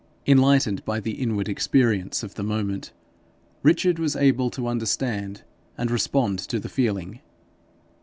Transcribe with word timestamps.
Enlightened 0.25 0.83
by 0.83 0.99
the 0.99 1.11
inward 1.11 1.47
experience 1.47 2.23
of 2.23 2.33
the 2.33 2.41
moment, 2.41 2.91
Richard 3.61 3.99
was 3.99 4.15
able 4.15 4.49
to 4.49 4.65
understand 4.67 5.43
and 5.77 5.91
respond 5.91 6.39
to 6.39 6.59
the 6.59 6.69
feeling. 6.69 7.19